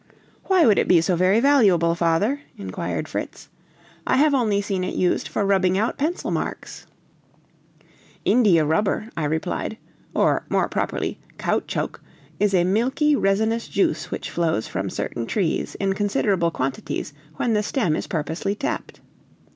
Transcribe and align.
"Why 0.45 0.65
would 0.65 0.79
it 0.79 0.87
be 0.87 0.99
so 0.99 1.15
very 1.15 1.39
valuable, 1.39 1.93
father?" 1.93 2.41
inquired 2.57 3.07
Fritz. 3.07 3.49
"I 4.07 4.17
have 4.17 4.33
only 4.33 4.59
seen 4.59 4.83
it 4.83 4.95
used 4.95 5.27
for 5.27 5.45
rubbing 5.45 5.77
out 5.77 5.99
pencil 5.99 6.31
marks." 6.31 6.87
"India 8.25 8.65
rubber," 8.65 9.09
I 9.15 9.25
replied, 9.25 9.77
"or, 10.15 10.43
more 10.49 10.67
properly, 10.69 11.19
caoutchouc, 11.37 11.99
is 12.39 12.55
a 12.55 12.63
milky, 12.63 13.15
resinous 13.15 13.67
juice 13.67 14.09
which 14.09 14.31
flows 14.31 14.67
from 14.67 14.89
certain 14.89 15.27
trees 15.27 15.75
in 15.75 15.93
considerable 15.93 16.49
quantities 16.49 17.13
when 17.35 17.53
the 17.53 17.61
stem 17.61 17.95
is 17.95 18.07
purposely 18.07 18.55
tapped. 18.55 19.01